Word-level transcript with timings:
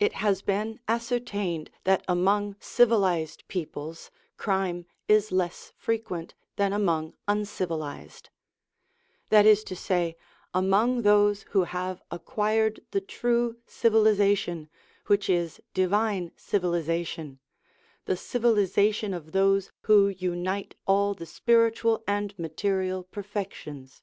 It 0.00 0.14
has 0.14 0.42
been 0.42 0.80
ascertained 0.88 1.70
that 1.84 2.04
among 2.08 2.56
civilised 2.58 3.46
peoples 3.46 4.10
crime 4.36 4.86
is 5.06 5.30
less 5.30 5.72
frequent 5.76 6.34
than 6.56 6.72
among 6.72 7.14
uncivilised; 7.28 8.28
that 9.28 9.42
312 9.42 9.78
SOME 9.78 9.94
ANSWERED 9.94 10.02
QUESTIONS 10.02 10.10
is 10.10 10.14
to 10.48 10.52
say, 10.52 10.52
among 10.52 11.02
those 11.02 11.42
who 11.52 11.62
have 11.62 12.02
acquired 12.10 12.80
the 12.90 13.00
true 13.00 13.58
civilisation, 13.68 14.68
which 15.06 15.30
is 15.30 15.60
divine 15.72 16.32
civilisation 16.34 17.38
the 18.06 18.14
civilisa 18.16 18.92
tion 18.92 19.14
of 19.14 19.30
those 19.30 19.70
who 19.82 20.08
unite 20.08 20.74
all 20.88 21.14
the 21.14 21.24
spiritual 21.24 22.02
and 22.08 22.36
material 22.36 23.04
perfections. 23.04 24.02